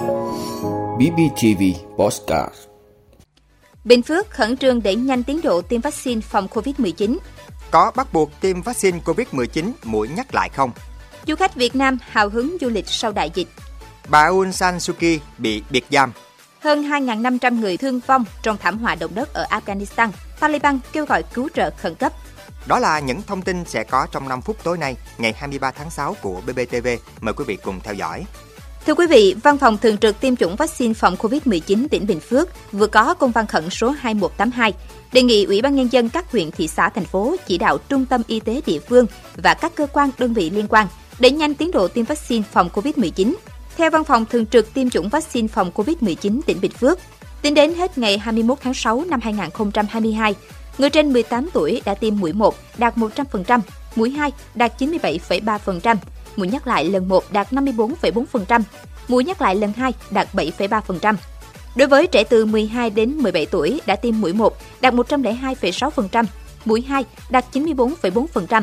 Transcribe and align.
BBTV 0.00 1.62
Postcard 1.96 2.54
Bình 3.84 4.02
Phước 4.02 4.30
khẩn 4.30 4.56
trương 4.56 4.82
đẩy 4.82 4.96
nhanh 4.96 5.22
tiến 5.22 5.40
độ 5.42 5.62
tiêm 5.62 5.80
vaccine 5.80 6.20
phòng 6.20 6.46
COVID-19. 6.46 7.18
Có 7.70 7.92
bắt 7.96 8.12
buộc 8.12 8.30
tiêm 8.40 8.62
vaccine 8.62 8.98
COVID-19 9.04 9.72
mũi 9.84 10.08
nhắc 10.08 10.34
lại 10.34 10.48
không? 10.48 10.70
Du 11.26 11.34
khách 11.34 11.54
Việt 11.54 11.76
Nam 11.76 11.98
hào 12.02 12.28
hứng 12.28 12.56
du 12.60 12.68
lịch 12.68 12.88
sau 12.88 13.12
đại 13.12 13.30
dịch. 13.34 13.48
Bà 14.08 14.22
Aung 14.22 14.52
San 14.52 14.80
Suu 14.80 14.96
Kyi 14.98 15.20
bị 15.38 15.62
biệt 15.70 15.84
giam. 15.90 16.12
Hơn 16.60 16.82
2.500 16.82 17.60
người 17.60 17.76
thương 17.76 18.00
vong 18.06 18.24
trong 18.42 18.56
thảm 18.56 18.78
họa 18.78 18.94
động 18.94 19.14
đất 19.14 19.32
ở 19.32 19.46
Afghanistan. 19.50 20.08
Taliban 20.40 20.78
kêu 20.92 21.06
gọi 21.06 21.22
cứu 21.22 21.48
trợ 21.54 21.70
khẩn 21.70 21.94
cấp. 21.94 22.12
Đó 22.66 22.78
là 22.78 23.00
những 23.00 23.22
thông 23.22 23.42
tin 23.42 23.64
sẽ 23.64 23.84
có 23.84 24.06
trong 24.12 24.28
5 24.28 24.42
phút 24.42 24.56
tối 24.64 24.78
nay, 24.78 24.96
ngày 25.18 25.34
23 25.36 25.70
tháng 25.70 25.90
6 25.90 26.16
của 26.22 26.40
BBTV. 26.40 26.88
Mời 27.20 27.34
quý 27.34 27.44
vị 27.46 27.56
cùng 27.62 27.80
theo 27.80 27.94
dõi. 27.94 28.24
Thưa 28.86 28.94
quý 28.94 29.06
vị, 29.06 29.34
Văn 29.42 29.58
phòng 29.58 29.78
Thường 29.78 29.98
trực 29.98 30.20
tiêm 30.20 30.36
chủng 30.36 30.56
vaccine 30.56 30.94
phòng 30.94 31.16
COVID-19 31.16 31.88
tỉnh 31.88 32.06
Bình 32.06 32.20
Phước 32.20 32.48
vừa 32.72 32.86
có 32.86 33.14
công 33.14 33.30
văn 33.30 33.46
khẩn 33.46 33.70
số 33.70 33.90
2182 33.90 34.72
đề 35.12 35.22
nghị 35.22 35.44
Ủy 35.44 35.62
ban 35.62 35.74
Nhân 35.74 35.88
dân 35.92 36.08
các 36.08 36.32
huyện, 36.32 36.50
thị 36.50 36.68
xã, 36.68 36.88
thành 36.88 37.04
phố 37.04 37.36
chỉ 37.46 37.58
đạo 37.58 37.78
trung 37.78 38.06
tâm 38.06 38.22
y 38.26 38.40
tế 38.40 38.60
địa 38.66 38.78
phương 38.78 39.06
và 39.36 39.54
các 39.54 39.72
cơ 39.74 39.86
quan 39.92 40.10
đơn 40.18 40.32
vị 40.32 40.50
liên 40.50 40.66
quan 40.68 40.86
đẩy 41.18 41.30
nhanh 41.30 41.54
tiến 41.54 41.70
độ 41.70 41.88
tiêm 41.88 42.04
vaccine 42.04 42.42
phòng 42.52 42.68
COVID-19. 42.72 43.34
Theo 43.76 43.90
Văn 43.90 44.04
phòng 44.04 44.24
Thường 44.26 44.46
trực 44.46 44.74
tiêm 44.74 44.90
chủng 44.90 45.08
vaccine 45.08 45.48
phòng 45.48 45.70
COVID-19 45.74 46.40
tỉnh 46.46 46.60
Bình 46.60 46.72
Phước, 46.72 46.98
tính 47.42 47.54
đến 47.54 47.74
hết 47.74 47.98
ngày 47.98 48.18
21 48.18 48.58
tháng 48.62 48.74
6 48.74 49.04
năm 49.08 49.20
2022, 49.20 50.34
người 50.78 50.90
trên 50.90 51.12
18 51.12 51.48
tuổi 51.52 51.82
đã 51.84 51.94
tiêm 51.94 52.20
mũi 52.20 52.32
1 52.32 52.54
đạt 52.78 52.96
100%, 52.96 53.60
mũi 53.96 54.10
2 54.10 54.32
đạt 54.54 54.82
97,3%, 54.82 55.96
mũi 56.36 56.48
nhắc 56.48 56.66
lại 56.66 56.84
lần 56.84 57.08
1 57.08 57.32
đạt 57.32 57.52
54,4%, 57.52 58.62
mũi 59.08 59.24
nhắc 59.24 59.42
lại 59.42 59.54
lần 59.54 59.72
2 59.72 59.92
đạt 60.10 60.28
7,3%. 60.34 61.14
Đối 61.76 61.88
với 61.88 62.06
trẻ 62.06 62.24
từ 62.24 62.46
12 62.46 62.90
đến 62.90 63.10
17 63.10 63.46
tuổi 63.46 63.80
đã 63.86 63.96
tiêm 63.96 64.20
mũi 64.20 64.32
1 64.32 64.56
đạt 64.80 64.94
102,6%, 64.94 66.24
mũi 66.64 66.84
2 66.88 67.04
đạt 67.30 67.44
94,4%. 67.52 68.62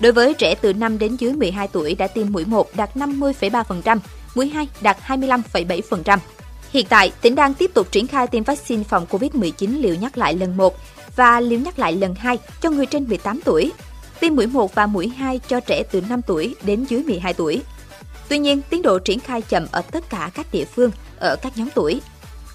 Đối 0.00 0.12
với 0.12 0.34
trẻ 0.34 0.54
từ 0.54 0.72
5 0.72 0.98
đến 0.98 1.16
dưới 1.16 1.32
12 1.32 1.68
tuổi 1.68 1.94
đã 1.94 2.06
tiêm 2.06 2.32
mũi 2.32 2.44
1 2.44 2.76
đạt 2.76 2.96
50,3%, 2.96 3.98
mũi 4.34 4.48
2 4.48 4.68
đạt 4.80 4.96
25,7%. 5.06 6.18
Hiện 6.72 6.86
tại, 6.88 7.12
tỉnh 7.20 7.34
đang 7.34 7.54
tiếp 7.54 7.70
tục 7.74 7.92
triển 7.92 8.06
khai 8.06 8.26
tiêm 8.26 8.42
vaccine 8.42 8.84
phòng 8.84 9.06
COVID-19 9.10 9.82
liều 9.82 9.94
nhắc 9.94 10.18
lại 10.18 10.34
lần 10.34 10.56
1 10.56 10.76
và 11.16 11.40
liều 11.40 11.58
nhắc 11.58 11.78
lại 11.78 11.92
lần 11.92 12.14
2 12.14 12.38
cho 12.60 12.70
người 12.70 12.86
trên 12.86 13.04
18 13.08 13.40
tuổi 13.44 13.72
tiêm 14.20 14.36
mũi 14.36 14.46
1 14.46 14.74
và 14.74 14.86
mũi 14.86 15.08
2 15.08 15.40
cho 15.48 15.60
trẻ 15.60 15.82
từ 15.90 16.00
5 16.00 16.22
tuổi 16.22 16.54
đến 16.62 16.84
dưới 16.84 17.02
12 17.02 17.34
tuổi. 17.34 17.62
Tuy 18.28 18.38
nhiên, 18.38 18.60
tiến 18.70 18.82
độ 18.82 18.98
triển 18.98 19.20
khai 19.20 19.42
chậm 19.42 19.66
ở 19.72 19.82
tất 19.90 20.10
cả 20.10 20.30
các 20.34 20.46
địa 20.52 20.64
phương 20.64 20.90
ở 21.18 21.36
các 21.42 21.56
nhóm 21.56 21.68
tuổi. 21.74 22.00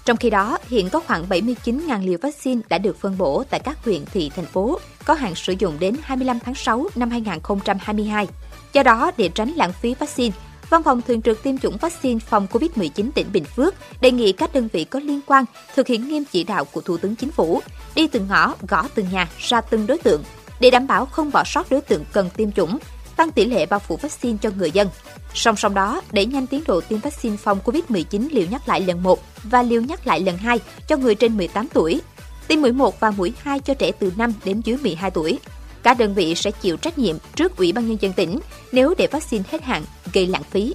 Trong 0.04 0.16
khi 0.16 0.30
đó, 0.30 0.58
hiện 0.68 0.90
có 0.90 1.00
khoảng 1.00 1.28
79.000 1.28 2.06
liều 2.06 2.18
vaccine 2.22 2.60
đã 2.68 2.78
được 2.78 3.00
phân 3.00 3.18
bổ 3.18 3.44
tại 3.50 3.60
các 3.60 3.84
huyện, 3.84 4.04
thị, 4.04 4.30
thành 4.36 4.46
phố, 4.46 4.78
có 5.04 5.14
hạn 5.14 5.34
sử 5.34 5.54
dụng 5.58 5.76
đến 5.80 5.96
25 6.02 6.38
tháng 6.40 6.54
6 6.54 6.86
năm 6.94 7.10
2022. 7.10 8.28
Do 8.72 8.82
đó, 8.82 9.10
để 9.16 9.28
tránh 9.28 9.50
lãng 9.50 9.72
phí 9.72 9.94
vaccine, 9.94 10.36
Văn 10.70 10.82
phòng 10.82 11.02
Thường 11.02 11.22
trực 11.22 11.42
tiêm 11.42 11.58
chủng 11.58 11.76
vaccine 11.76 12.18
phòng 12.18 12.46
COVID-19 12.52 13.10
tỉnh 13.14 13.26
Bình 13.32 13.44
Phước 13.44 13.74
đề 14.00 14.10
nghị 14.10 14.32
các 14.32 14.54
đơn 14.54 14.68
vị 14.72 14.84
có 14.84 15.00
liên 15.00 15.20
quan 15.26 15.44
thực 15.74 15.86
hiện 15.86 16.08
nghiêm 16.08 16.24
chỉ 16.32 16.44
đạo 16.44 16.64
của 16.64 16.80
Thủ 16.80 16.96
tướng 16.96 17.16
Chính 17.16 17.30
phủ, 17.30 17.62
đi 17.94 18.06
từng 18.06 18.28
ngõ, 18.28 18.54
gõ 18.68 18.88
từng 18.94 19.06
nhà, 19.12 19.28
ra 19.38 19.60
từng 19.60 19.86
đối 19.86 19.98
tượng, 19.98 20.22
để 20.60 20.70
đảm 20.70 20.86
bảo 20.86 21.06
không 21.06 21.30
bỏ 21.32 21.44
sót 21.44 21.70
đối 21.70 21.80
tượng 21.80 22.04
cần 22.12 22.30
tiêm 22.36 22.52
chủng, 22.52 22.78
tăng 23.16 23.30
tỷ 23.30 23.44
lệ 23.44 23.66
bao 23.66 23.80
phủ 23.80 23.96
vaccine 23.96 24.38
cho 24.42 24.50
người 24.50 24.70
dân. 24.70 24.88
Song 25.34 25.56
song 25.56 25.74
đó, 25.74 26.00
đẩy 26.12 26.26
nhanh 26.26 26.46
tiến 26.46 26.62
độ 26.66 26.80
tiêm 26.80 26.98
vaccine 26.98 27.36
phòng 27.36 27.58
COVID-19 27.64 28.28
liều 28.32 28.46
nhắc 28.50 28.68
lại 28.68 28.80
lần 28.80 29.02
1 29.02 29.20
và 29.42 29.62
liều 29.62 29.82
nhắc 29.82 30.06
lại 30.06 30.20
lần 30.20 30.36
2 30.36 30.60
cho 30.88 30.96
người 30.96 31.14
trên 31.14 31.36
18 31.36 31.68
tuổi, 31.72 32.00
tiêm 32.48 32.60
mũi 32.60 32.72
1 32.72 33.00
và 33.00 33.10
mũi 33.10 33.32
2 33.42 33.60
cho 33.60 33.74
trẻ 33.74 33.92
từ 33.98 34.12
5 34.16 34.32
đến 34.44 34.60
dưới 34.64 34.76
12 34.82 35.10
tuổi. 35.10 35.38
Các 35.82 35.98
đơn 35.98 36.14
vị 36.14 36.34
sẽ 36.34 36.50
chịu 36.50 36.76
trách 36.76 36.98
nhiệm 36.98 37.16
trước 37.34 37.56
Ủy 37.56 37.72
ban 37.72 37.88
Nhân 37.88 37.96
dân 38.00 38.12
tỉnh 38.12 38.40
nếu 38.72 38.94
để 38.98 39.06
vaccine 39.06 39.44
hết 39.50 39.62
hạn 39.62 39.84
gây 40.12 40.26
lãng 40.26 40.42
phí. 40.42 40.74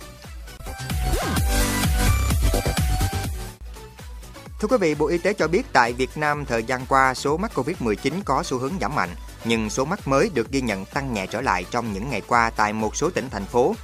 Thưa 4.59 4.67
quý 4.67 4.77
vị, 4.77 4.95
Bộ 4.95 5.07
Y 5.07 5.17
tế 5.17 5.33
cho 5.33 5.47
biết 5.47 5.65
tại 5.73 5.93
Việt 5.93 6.09
Nam 6.15 6.45
thời 6.45 6.63
gian 6.63 6.85
qua 6.89 7.13
số 7.13 7.37
mắc 7.37 7.51
Covid-19 7.55 8.13
có 8.25 8.43
xu 8.43 8.57
hướng 8.57 8.73
giảm 8.81 8.95
mạnh, 8.95 9.09
nhưng 9.45 9.69
số 9.69 9.85
mắc 9.85 10.07
mới 10.07 10.29
được 10.33 10.51
ghi 10.51 10.61
nhận 10.61 10.85
tăng 10.85 11.13
nhẹ 11.13 11.27
trở 11.27 11.41
lại 11.41 11.65
trong 11.71 11.93
những 11.93 12.09
ngày 12.09 12.21
qua 12.27 12.49
tại 12.49 12.73
một 12.73 12.95
số 12.95 13.09
tỉnh 13.09 13.29
thành 13.29 13.45
phố. 13.45 13.75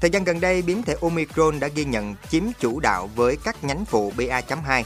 Thời 0.00 0.10
gian 0.10 0.24
gần 0.24 0.40
đây, 0.40 0.62
biến 0.62 0.82
thể 0.82 0.96
Omicron 1.00 1.60
đã 1.60 1.68
ghi 1.68 1.84
nhận 1.84 2.14
chiếm 2.30 2.42
chủ 2.60 2.80
đạo 2.80 3.10
với 3.14 3.36
các 3.36 3.64
nhánh 3.64 3.84
phụ 3.84 4.12
BA.2, 4.16 4.82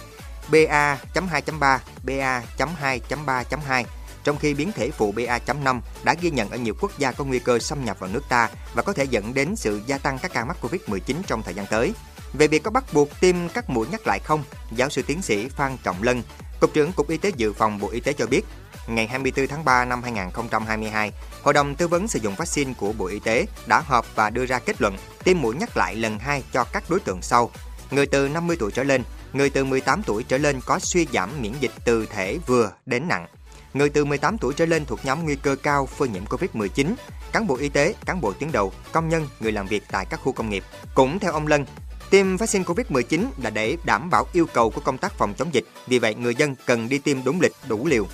BA.2.3, 0.50 1.78
BA.2.3.2, 2.02 3.84
trong 4.24 4.38
khi 4.38 4.54
biến 4.54 4.72
thể 4.72 4.90
phụ 4.90 5.12
BA.5 5.12 5.80
đã 6.04 6.14
ghi 6.20 6.30
nhận 6.30 6.50
ở 6.50 6.56
nhiều 6.56 6.74
quốc 6.80 6.98
gia 6.98 7.12
có 7.12 7.24
nguy 7.24 7.38
cơ 7.38 7.58
xâm 7.58 7.84
nhập 7.84 7.98
vào 7.98 8.10
nước 8.12 8.22
ta 8.28 8.48
và 8.74 8.82
có 8.82 8.92
thể 8.92 9.04
dẫn 9.04 9.34
đến 9.34 9.56
sự 9.56 9.80
gia 9.86 9.98
tăng 9.98 10.18
các 10.18 10.32
ca 10.34 10.44
mắc 10.44 10.56
Covid-19 10.62 11.16
trong 11.26 11.42
thời 11.42 11.54
gian 11.54 11.66
tới. 11.66 11.92
Về 12.32 12.46
việc 12.48 12.62
có 12.62 12.70
bắt 12.70 12.84
buộc 12.92 13.20
tiêm 13.20 13.36
các 13.48 13.70
mũi 13.70 13.86
nhắc 13.90 14.06
lại 14.06 14.18
không, 14.24 14.44
giáo 14.70 14.90
sư 14.90 15.02
tiến 15.06 15.22
sĩ 15.22 15.48
Phan 15.48 15.76
Trọng 15.82 16.02
Lân, 16.02 16.22
Cục 16.60 16.74
trưởng 16.74 16.92
Cục 16.92 17.08
Y 17.08 17.16
tế 17.16 17.32
Dự 17.36 17.52
phòng 17.52 17.78
Bộ 17.78 17.88
Y 17.88 18.00
tế 18.00 18.12
cho 18.12 18.26
biết, 18.26 18.42
ngày 18.86 19.06
24 19.06 19.46
tháng 19.46 19.64
3 19.64 19.84
năm 19.84 20.02
2022, 20.02 21.12
Hội 21.42 21.54
đồng 21.54 21.74
tư 21.74 21.88
vấn 21.88 22.08
sử 22.08 22.18
dụng 22.18 22.34
vaccine 22.34 22.72
của 22.78 22.92
Bộ 22.92 23.06
Y 23.06 23.18
tế 23.18 23.46
đã 23.66 23.80
họp 23.80 24.06
và 24.14 24.30
đưa 24.30 24.46
ra 24.46 24.58
kết 24.58 24.80
luận 24.80 24.96
tiêm 25.24 25.40
mũi 25.40 25.54
nhắc 25.54 25.76
lại 25.76 25.96
lần 25.96 26.18
2 26.18 26.42
cho 26.52 26.64
các 26.64 26.84
đối 26.88 27.00
tượng 27.00 27.22
sau. 27.22 27.50
Người 27.90 28.06
từ 28.06 28.28
50 28.28 28.56
tuổi 28.60 28.70
trở 28.72 28.82
lên, 28.82 29.02
người 29.32 29.50
từ 29.50 29.64
18 29.64 30.02
tuổi 30.02 30.24
trở 30.24 30.38
lên 30.38 30.60
có 30.66 30.78
suy 30.78 31.06
giảm 31.12 31.30
miễn 31.42 31.52
dịch 31.60 31.72
từ 31.84 32.06
thể 32.06 32.38
vừa 32.46 32.72
đến 32.86 33.08
nặng. 33.08 33.26
Người 33.74 33.88
từ 33.88 34.04
18 34.04 34.38
tuổi 34.38 34.54
trở 34.54 34.66
lên 34.66 34.84
thuộc 34.84 35.04
nhóm 35.04 35.24
nguy 35.24 35.36
cơ 35.36 35.56
cao 35.62 35.86
phơi 35.86 36.08
nhiễm 36.08 36.24
COVID-19, 36.24 36.94
cán 37.32 37.46
bộ 37.46 37.56
y 37.56 37.68
tế, 37.68 37.94
cán 38.06 38.20
bộ 38.20 38.32
tuyến 38.32 38.52
đầu, 38.52 38.72
công 38.92 39.08
nhân, 39.08 39.28
người 39.40 39.52
làm 39.52 39.66
việc 39.66 39.82
tại 39.90 40.06
các 40.10 40.20
khu 40.24 40.32
công 40.32 40.50
nghiệp. 40.50 40.64
Cũng 40.94 41.18
theo 41.18 41.32
ông 41.32 41.46
Lân, 41.46 41.64
Tiêm 42.12 42.36
vaccine 42.36 42.64
COVID-19 42.64 43.26
là 43.42 43.50
để 43.50 43.76
đảm 43.84 44.10
bảo 44.10 44.26
yêu 44.32 44.46
cầu 44.52 44.70
của 44.70 44.80
công 44.80 44.98
tác 44.98 45.18
phòng 45.18 45.34
chống 45.34 45.54
dịch, 45.54 45.64
vì 45.86 45.98
vậy 45.98 46.14
người 46.14 46.34
dân 46.34 46.54
cần 46.66 46.88
đi 46.88 46.98
tiêm 46.98 47.24
đúng 47.24 47.40
lịch, 47.40 47.52
đủ 47.68 47.86
liều. 47.86 48.06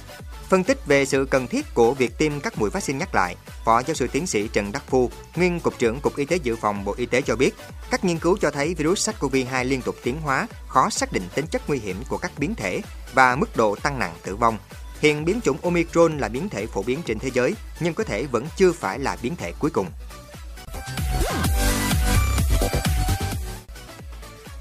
Phân 0.48 0.64
tích 0.64 0.86
về 0.86 1.04
sự 1.04 1.26
cần 1.30 1.46
thiết 1.46 1.74
của 1.74 1.94
việc 1.94 2.18
tiêm 2.18 2.40
các 2.40 2.58
mũi 2.58 2.70
vaccine 2.70 2.98
nhắc 2.98 3.14
lại, 3.14 3.36
Phó 3.64 3.82
giáo 3.82 3.94
sư 3.94 4.06
tiến 4.12 4.26
sĩ 4.26 4.48
Trần 4.48 4.72
Đắc 4.72 4.82
Phu, 4.86 5.10
nguyên 5.36 5.60
cục 5.60 5.78
trưởng 5.78 6.00
Cục 6.00 6.16
Y 6.16 6.24
tế 6.24 6.36
Dự 6.36 6.56
phòng 6.56 6.84
Bộ 6.84 6.94
Y 6.96 7.06
tế 7.06 7.20
cho 7.22 7.36
biết, 7.36 7.54
các 7.90 8.04
nghiên 8.04 8.18
cứu 8.18 8.36
cho 8.40 8.50
thấy 8.50 8.74
virus 8.74 9.08
SARS-CoV-2 9.08 9.64
liên 9.64 9.82
tục 9.82 9.96
tiến 10.02 10.20
hóa, 10.20 10.46
khó 10.68 10.90
xác 10.90 11.12
định 11.12 11.22
tính 11.34 11.46
chất 11.46 11.62
nguy 11.68 11.78
hiểm 11.78 11.96
của 12.08 12.18
các 12.18 12.32
biến 12.38 12.54
thể 12.54 12.80
và 13.14 13.36
mức 13.36 13.56
độ 13.56 13.76
tăng 13.82 13.98
nặng 13.98 14.14
tử 14.22 14.36
vong. 14.36 14.58
Hiện 15.00 15.24
biến 15.24 15.40
chủng 15.44 15.56
Omicron 15.62 16.18
là 16.18 16.28
biến 16.28 16.48
thể 16.48 16.66
phổ 16.66 16.82
biến 16.82 16.98
trên 17.06 17.18
thế 17.18 17.30
giới, 17.34 17.54
nhưng 17.80 17.94
có 17.94 18.04
thể 18.04 18.24
vẫn 18.24 18.46
chưa 18.56 18.72
phải 18.72 18.98
là 18.98 19.16
biến 19.22 19.36
thể 19.36 19.52
cuối 19.58 19.70
cùng. 19.70 19.86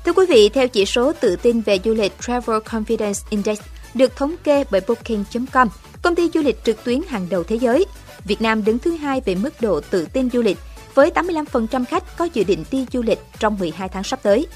Thưa 0.07 0.13
quý 0.13 0.25
vị, 0.29 0.49
theo 0.49 0.67
chỉ 0.67 0.85
số 0.85 1.13
tự 1.13 1.35
tin 1.35 1.61
về 1.61 1.79
du 1.83 1.93
lịch 1.93 2.13
Travel 2.21 2.57
Confidence 2.57 3.25
Index 3.29 3.59
được 3.93 4.15
thống 4.15 4.35
kê 4.43 4.63
bởi 4.71 4.81
Booking.com, 4.87 5.67
công 6.01 6.15
ty 6.15 6.29
du 6.33 6.41
lịch 6.41 6.63
trực 6.63 6.83
tuyến 6.83 7.01
hàng 7.07 7.27
đầu 7.29 7.43
thế 7.43 7.55
giới, 7.55 7.85
Việt 8.25 8.41
Nam 8.41 8.63
đứng 8.63 8.79
thứ 8.79 8.91
hai 8.91 9.21
về 9.25 9.35
mức 9.35 9.61
độ 9.61 9.81
tự 9.89 10.07
tin 10.13 10.29
du 10.29 10.41
lịch 10.41 10.57
với 10.93 11.11
85% 11.15 11.85
khách 11.85 12.17
có 12.17 12.27
dự 12.33 12.43
định 12.43 12.63
đi 12.71 12.85
du 12.93 13.01
lịch 13.01 13.19
trong 13.39 13.59
12 13.59 13.89
tháng 13.89 14.03
sắp 14.03 14.19
tới. 14.23 14.47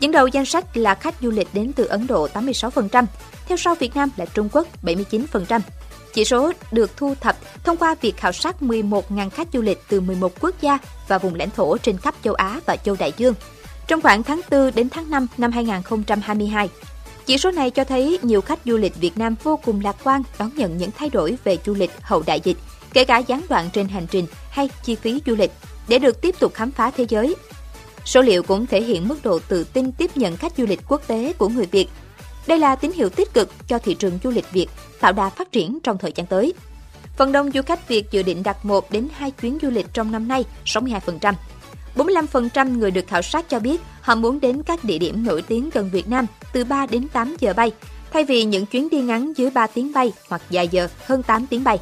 Dẫn 0.00 0.12
đầu 0.12 0.26
danh 0.26 0.44
sách 0.44 0.76
là 0.76 0.94
khách 0.94 1.14
du 1.20 1.30
lịch 1.30 1.48
đến 1.52 1.72
từ 1.72 1.84
Ấn 1.84 2.06
Độ 2.06 2.28
86%, 2.34 3.04
theo 3.46 3.56
sau 3.56 3.74
Việt 3.74 3.96
Nam 3.96 4.10
là 4.16 4.24
Trung 4.24 4.48
Quốc 4.52 4.68
79%. 4.82 5.60
Chỉ 6.14 6.24
số 6.24 6.52
được 6.72 6.96
thu 6.96 7.14
thập 7.20 7.36
thông 7.64 7.76
qua 7.76 7.94
việc 8.00 8.16
khảo 8.16 8.32
sát 8.32 8.56
11.000 8.60 9.30
khách 9.30 9.48
du 9.52 9.62
lịch 9.62 9.82
từ 9.88 10.00
11 10.00 10.40
quốc 10.40 10.54
gia 10.60 10.78
và 11.08 11.18
vùng 11.18 11.34
lãnh 11.34 11.50
thổ 11.50 11.78
trên 11.78 11.98
khắp 11.98 12.14
châu 12.24 12.34
Á 12.34 12.60
và 12.66 12.76
châu 12.76 12.96
Đại 12.98 13.12
Dương 13.16 13.34
trong 13.90 14.00
khoảng 14.00 14.22
tháng 14.22 14.40
4 14.50 14.74
đến 14.74 14.88
tháng 14.88 15.10
5 15.10 15.26
năm 15.38 15.52
2022. 15.52 16.68
Chỉ 17.26 17.38
số 17.38 17.50
này 17.50 17.70
cho 17.70 17.84
thấy 17.84 18.18
nhiều 18.22 18.40
khách 18.40 18.58
du 18.64 18.76
lịch 18.76 18.96
Việt 18.96 19.18
Nam 19.18 19.34
vô 19.42 19.56
cùng 19.64 19.80
lạc 19.84 19.96
quan 20.04 20.22
đón 20.38 20.50
nhận 20.56 20.76
những 20.76 20.90
thay 20.90 21.10
đổi 21.10 21.36
về 21.44 21.58
du 21.66 21.74
lịch 21.74 21.90
hậu 22.00 22.22
đại 22.26 22.40
dịch, 22.44 22.56
kể 22.92 23.04
cả 23.04 23.18
gián 23.18 23.40
đoạn 23.48 23.70
trên 23.72 23.88
hành 23.88 24.06
trình 24.10 24.26
hay 24.50 24.68
chi 24.84 24.94
phí 24.94 25.22
du 25.26 25.34
lịch, 25.34 25.50
để 25.88 25.98
được 25.98 26.20
tiếp 26.20 26.34
tục 26.38 26.54
khám 26.54 26.70
phá 26.70 26.90
thế 26.96 27.06
giới. 27.08 27.36
Số 28.04 28.22
liệu 28.22 28.42
cũng 28.42 28.66
thể 28.66 28.82
hiện 28.82 29.08
mức 29.08 29.18
độ 29.22 29.38
tự 29.48 29.64
tin 29.64 29.92
tiếp 29.92 30.16
nhận 30.16 30.36
khách 30.36 30.52
du 30.56 30.66
lịch 30.66 30.80
quốc 30.88 31.06
tế 31.06 31.32
của 31.38 31.48
người 31.48 31.66
Việt. 31.66 31.88
Đây 32.46 32.58
là 32.58 32.76
tín 32.76 32.92
hiệu 32.92 33.08
tích 33.08 33.34
cực 33.34 33.68
cho 33.68 33.78
thị 33.78 33.94
trường 33.94 34.18
du 34.24 34.30
lịch 34.30 34.52
Việt 34.52 34.68
tạo 35.00 35.12
đà 35.12 35.30
phát 35.30 35.52
triển 35.52 35.78
trong 35.82 35.98
thời 35.98 36.12
gian 36.14 36.26
tới. 36.26 36.52
Phần 37.16 37.32
đông 37.32 37.50
du 37.54 37.62
khách 37.62 37.88
Việt 37.88 38.10
dự 38.10 38.22
định 38.22 38.42
đặt 38.42 38.64
1 38.64 38.90
đến 38.90 39.08
2 39.14 39.30
chuyến 39.30 39.58
du 39.62 39.70
lịch 39.70 39.86
trong 39.92 40.12
năm 40.12 40.28
nay, 40.28 40.44
62%. 40.64 41.34
45% 41.96 42.78
người 42.78 42.90
được 42.90 43.06
khảo 43.06 43.22
sát 43.22 43.48
cho 43.48 43.58
biết 43.60 43.80
họ 44.00 44.14
muốn 44.14 44.40
đến 44.40 44.62
các 44.62 44.84
địa 44.84 44.98
điểm 44.98 45.24
nổi 45.26 45.42
tiếng 45.42 45.70
gần 45.74 45.90
Việt 45.92 46.08
Nam 46.08 46.26
từ 46.52 46.64
3 46.64 46.86
đến 46.86 47.08
8 47.08 47.36
giờ 47.38 47.52
bay, 47.56 47.72
thay 48.12 48.24
vì 48.24 48.44
những 48.44 48.66
chuyến 48.66 48.88
đi 48.90 49.00
ngắn 49.00 49.32
dưới 49.36 49.50
3 49.50 49.66
tiếng 49.66 49.92
bay 49.92 50.12
hoặc 50.28 50.42
dài 50.50 50.68
giờ 50.68 50.88
hơn 51.06 51.22
8 51.22 51.46
tiếng 51.46 51.64
bay. 51.64 51.78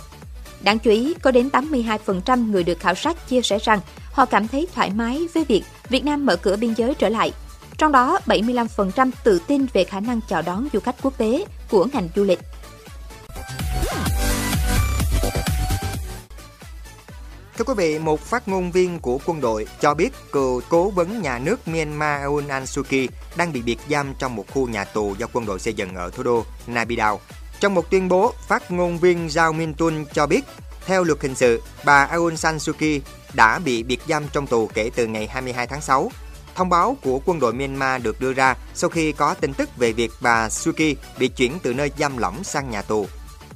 Đáng 0.60 0.78
chú 0.78 0.90
ý, 0.90 1.14
có 1.14 1.30
đến 1.30 1.48
82% 1.52 2.50
người 2.50 2.64
được 2.64 2.80
khảo 2.80 2.94
sát 2.94 3.28
chia 3.28 3.42
sẻ 3.42 3.58
rằng 3.58 3.80
họ 4.12 4.24
cảm 4.24 4.48
thấy 4.48 4.68
thoải 4.74 4.90
mái 4.90 5.26
với 5.34 5.44
việc 5.44 5.62
Việt 5.88 6.04
Nam 6.04 6.26
mở 6.26 6.36
cửa 6.36 6.56
biên 6.56 6.74
giới 6.76 6.94
trở 6.94 7.08
lại. 7.08 7.32
Trong 7.78 7.92
đó, 7.92 8.18
75% 8.26 9.10
tự 9.24 9.40
tin 9.46 9.66
về 9.72 9.84
khả 9.84 10.00
năng 10.00 10.20
chào 10.28 10.42
đón 10.42 10.68
du 10.72 10.80
khách 10.80 10.96
quốc 11.02 11.18
tế 11.18 11.44
của 11.70 11.86
ngành 11.92 12.08
du 12.16 12.24
lịch. 12.24 12.38
Thưa 17.58 17.64
quý 17.64 17.74
vị, 17.76 17.98
một 17.98 18.20
phát 18.20 18.48
ngôn 18.48 18.70
viên 18.72 18.98
của 18.98 19.18
quân 19.26 19.40
đội 19.40 19.66
cho 19.80 19.94
biết 19.94 20.10
cựu 20.32 20.60
cố 20.68 20.90
vấn 20.90 21.22
nhà 21.22 21.38
nước 21.38 21.68
Myanmar 21.68 22.20
Aung 22.20 22.48
San 22.48 22.66
Suu 22.66 22.84
Kyi 22.84 23.08
đang 23.36 23.52
bị 23.52 23.62
biệt 23.62 23.78
giam 23.90 24.14
trong 24.18 24.36
một 24.36 24.44
khu 24.54 24.68
nhà 24.68 24.84
tù 24.84 25.14
do 25.18 25.26
quân 25.32 25.46
đội 25.46 25.58
xây 25.58 25.74
dựng 25.74 25.94
ở 25.94 26.10
thủ 26.10 26.22
đô 26.22 26.44
Naypyidaw. 26.66 27.18
Trong 27.60 27.74
một 27.74 27.90
tuyên 27.90 28.08
bố, 28.08 28.32
phát 28.48 28.70
ngôn 28.70 28.98
viên 28.98 29.26
Zhao 29.26 29.52
Mintun 29.52 30.04
cho 30.12 30.26
biết, 30.26 30.44
theo 30.86 31.04
luật 31.04 31.22
hình 31.22 31.34
sự, 31.34 31.62
bà 31.84 32.04
Aung 32.04 32.36
San 32.36 32.58
Suu 32.58 32.74
Kyi 32.78 33.00
đã 33.34 33.58
bị 33.58 33.82
biệt 33.82 34.00
giam 34.08 34.24
trong 34.32 34.46
tù 34.46 34.70
kể 34.74 34.90
từ 34.94 35.06
ngày 35.06 35.26
22 35.26 35.66
tháng 35.66 35.80
6. 35.80 36.10
Thông 36.54 36.68
báo 36.68 36.96
của 37.02 37.20
quân 37.24 37.40
đội 37.40 37.52
Myanmar 37.52 38.02
được 38.02 38.20
đưa 38.20 38.32
ra 38.32 38.56
sau 38.74 38.90
khi 38.90 39.12
có 39.12 39.34
tin 39.34 39.54
tức 39.54 39.76
về 39.76 39.92
việc 39.92 40.10
bà 40.20 40.48
Suu 40.50 40.72
Kyi 40.72 40.96
bị 41.18 41.28
chuyển 41.28 41.58
từ 41.62 41.74
nơi 41.74 41.90
giam 41.98 42.18
lỏng 42.18 42.44
sang 42.44 42.70
nhà 42.70 42.82
tù. 42.82 43.06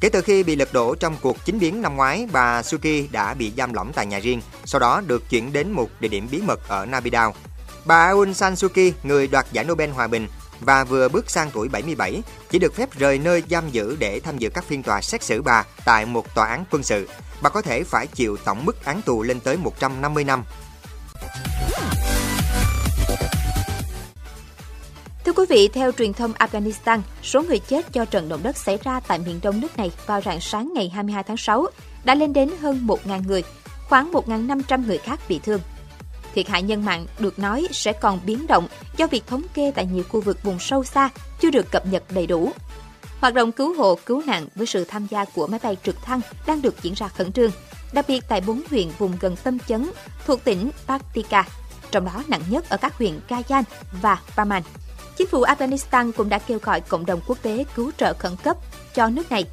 Kể 0.02 0.08
từ 0.08 0.22
khi 0.22 0.42
bị 0.42 0.56
lật 0.56 0.72
đổ 0.72 0.94
trong 0.94 1.16
cuộc 1.20 1.44
chính 1.44 1.58
biến 1.58 1.82
năm 1.82 1.96
ngoái, 1.96 2.26
bà 2.32 2.62
Suu 2.62 2.80
Kyi 2.80 3.08
đã 3.12 3.34
bị 3.34 3.52
giam 3.56 3.74
lỏng 3.74 3.92
tại 3.94 4.06
nhà 4.06 4.18
riêng, 4.18 4.40
sau 4.64 4.78
đó 4.78 5.02
được 5.06 5.30
chuyển 5.30 5.52
đến 5.52 5.70
một 5.70 5.90
địa 6.00 6.08
điểm 6.08 6.28
bí 6.30 6.40
mật 6.40 6.68
ở 6.68 6.86
Naypyidaw. 6.86 7.32
Bà 7.84 8.04
Aung 8.04 8.34
San 8.34 8.56
Suu 8.56 8.68
Kyi, 8.68 8.92
người 9.02 9.26
đoạt 9.26 9.46
giải 9.52 9.64
Nobel 9.64 9.90
Hòa 9.90 10.06
bình 10.06 10.28
và 10.60 10.84
vừa 10.84 11.08
bước 11.08 11.30
sang 11.30 11.50
tuổi 11.50 11.68
77, 11.68 12.22
chỉ 12.50 12.58
được 12.58 12.74
phép 12.74 12.98
rời 12.98 13.18
nơi 13.18 13.42
giam 13.50 13.70
giữ 13.70 13.96
để 13.98 14.20
tham 14.20 14.38
dự 14.38 14.50
các 14.50 14.64
phiên 14.64 14.82
tòa 14.82 15.00
xét 15.00 15.22
xử 15.22 15.42
bà 15.42 15.64
tại 15.84 16.06
một 16.06 16.34
tòa 16.34 16.46
án 16.46 16.64
quân 16.70 16.82
sự. 16.82 17.08
Bà 17.42 17.50
có 17.50 17.62
thể 17.62 17.84
phải 17.84 18.06
chịu 18.06 18.36
tổng 18.36 18.64
mức 18.64 18.84
án 18.84 19.02
tù 19.02 19.22
lên 19.22 19.40
tới 19.40 19.56
150 19.56 20.24
năm. 20.24 20.44
Thưa 25.32 25.42
quý 25.42 25.46
vị, 25.48 25.68
theo 25.68 25.92
truyền 25.92 26.12
thông 26.12 26.32
Afghanistan, 26.32 27.00
số 27.22 27.42
người 27.42 27.58
chết 27.58 27.92
do 27.92 28.04
trận 28.04 28.28
động 28.28 28.40
đất 28.42 28.56
xảy 28.56 28.78
ra 28.84 29.00
tại 29.00 29.18
miền 29.18 29.40
đông 29.42 29.60
nước 29.60 29.76
này 29.76 29.90
vào 30.06 30.20
rạng 30.20 30.40
sáng 30.40 30.72
ngày 30.74 30.88
22 30.88 31.22
tháng 31.22 31.36
6 31.36 31.66
đã 32.04 32.14
lên 32.14 32.32
đến 32.32 32.50
hơn 32.60 32.86
1.000 32.86 33.22
người, 33.26 33.42
khoảng 33.88 34.12
1.500 34.12 34.86
người 34.86 34.98
khác 34.98 35.20
bị 35.28 35.38
thương. 35.38 35.60
Thiệt 36.34 36.48
hại 36.48 36.62
nhân 36.62 36.84
mạng 36.84 37.06
được 37.18 37.38
nói 37.38 37.68
sẽ 37.70 37.92
còn 37.92 38.20
biến 38.26 38.46
động 38.46 38.68
do 38.96 39.06
việc 39.06 39.26
thống 39.26 39.42
kê 39.54 39.72
tại 39.74 39.86
nhiều 39.86 40.04
khu 40.08 40.20
vực 40.20 40.42
vùng 40.42 40.58
sâu 40.58 40.84
xa 40.84 41.08
chưa 41.40 41.50
được 41.50 41.70
cập 41.70 41.86
nhật 41.86 42.02
đầy 42.10 42.26
đủ. 42.26 42.52
Hoạt 43.20 43.34
động 43.34 43.52
cứu 43.52 43.74
hộ, 43.74 43.98
cứu 44.06 44.22
nạn 44.26 44.46
với 44.54 44.66
sự 44.66 44.84
tham 44.84 45.06
gia 45.10 45.24
của 45.24 45.46
máy 45.46 45.60
bay 45.62 45.76
trực 45.82 46.02
thăng 46.02 46.20
đang 46.46 46.62
được 46.62 46.82
diễn 46.82 46.94
ra 46.94 47.08
khẩn 47.08 47.32
trương, 47.32 47.50
đặc 47.92 48.04
biệt 48.08 48.24
tại 48.28 48.40
bốn 48.40 48.62
huyện 48.70 48.88
vùng 48.98 49.12
gần 49.20 49.36
tâm 49.44 49.58
chấn 49.58 49.90
thuộc 50.26 50.44
tỉnh 50.44 50.70
Paktika, 50.86 51.44
trong 51.90 52.04
đó 52.04 52.22
nặng 52.28 52.42
nhất 52.48 52.68
ở 52.68 52.76
các 52.76 52.98
huyện 52.98 53.20
Kayan 53.28 53.64
và 54.02 54.18
Paman. 54.36 54.62
Chính 55.16 55.26
phủ 55.26 55.42
Afghanistan 55.42 56.12
cũng 56.12 56.28
đã 56.28 56.38
kêu 56.38 56.58
gọi 56.62 56.80
cộng 56.80 57.06
đồng 57.06 57.20
quốc 57.26 57.38
tế 57.42 57.64
cứu 57.74 57.90
trợ 57.96 58.14
khẩn 58.18 58.32
cấp 58.44 58.56
cho 58.94 59.08
nước 59.08 59.30
này. 59.30 59.44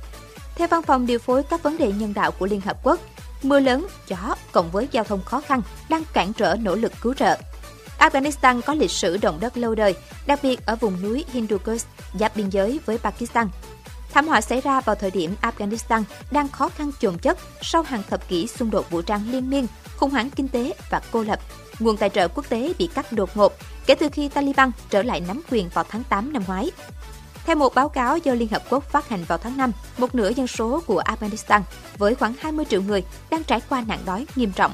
Theo 0.56 0.68
văn 0.68 0.84
phòng 0.84 1.06
điều 1.06 1.20
phối 1.20 1.44
các 1.44 1.64
vấn 1.64 1.78
đề 1.78 1.92
nhân 1.92 2.14
đạo 2.14 2.32
của 2.32 2.46
Liên 2.46 2.62
Hợp 2.62 2.78
Quốc, 2.84 3.00
mưa 3.44 3.60
lớn, 3.60 3.88
gió 4.08 4.36
cộng 4.52 4.72
với 4.72 4.88
giao 4.92 5.04
thông 5.04 5.24
khó 5.24 5.42
khăn 5.42 5.62
đang 5.90 6.04
cản 6.14 6.34
trở 6.34 6.56
nỗ 6.62 6.76
lực 6.76 6.92
cứu 7.02 7.14
trợ. 7.14 7.38
Afghanistan 8.00 8.62
có 8.62 8.74
lịch 8.74 8.92
sử 8.92 9.18
động 9.18 9.38
đất 9.40 9.58
lâu 9.58 9.76
đời, 9.76 9.96
đặc 10.28 10.40
biệt 10.44 10.66
ở 10.66 10.76
vùng 10.76 11.02
núi 11.02 11.26
Hindu 11.32 11.58
Kush, 11.58 11.88
giáp 12.20 12.36
biên 12.36 12.50
giới 12.50 12.80
với 12.86 12.98
Pakistan. 12.98 13.48
Thảm 14.14 14.28
họa 14.28 14.42
xảy 14.42 14.62
ra 14.62 14.82
vào 14.82 14.96
thời 14.96 15.12
điểm 15.12 15.36
Afghanistan 15.42 16.04
đang 16.32 16.48
khó 16.48 16.70
khăn 16.70 16.92
chồng 17.00 17.18
chất 17.18 17.38
sau 17.62 17.82
hàng 17.82 18.04
thập 18.10 18.28
kỷ 18.28 18.48
xung 18.48 18.72
đột 18.72 18.90
vũ 18.90 19.02
trang 19.02 19.32
liên 19.32 19.50
miên, 19.50 19.68
khủng 19.98 20.10
hoảng 20.10 20.30
kinh 20.30 20.48
tế 20.48 20.74
và 20.90 21.02
cô 21.12 21.24
lập. 21.24 21.40
Nguồn 21.80 21.98
tài 21.98 22.10
trợ 22.10 22.28
quốc 22.28 22.50
tế 22.50 22.74
bị 22.80 22.88
cắt 22.88 23.12
đột 23.12 23.38
ngột 23.38 23.54
kể 23.86 23.96
từ 23.96 24.10
khi 24.12 24.30
Taliban 24.30 24.72
trở 24.90 25.04
lại 25.04 25.22
nắm 25.28 25.42
quyền 25.52 25.70
vào 25.74 25.86
tháng 25.90 26.04
8 26.04 26.34
năm 26.34 26.44
ngoái. 26.48 26.72
Theo 27.46 27.56
một 27.56 27.76
báo 27.76 27.90
cáo 27.90 28.18
do 28.18 28.34
Liên 28.34 28.48
Hợp 28.48 28.64
Quốc 28.70 28.84
phát 28.92 29.10
hành 29.10 29.24
vào 29.28 29.38
tháng 29.38 29.58
5, 29.58 29.72
một 29.98 30.16
nửa 30.16 30.30
dân 30.30 30.48
số 30.48 30.82
của 30.88 31.02
Afghanistan 31.06 31.62
với 31.98 32.16
khoảng 32.16 32.34
20 32.40 32.66
triệu 32.70 32.82
người 32.82 33.04
đang 33.30 33.44
trải 33.44 33.62
qua 33.70 33.84
nạn 33.88 34.00
đói 34.06 34.26
nghiêm 34.36 34.52
trọng. 34.52 34.74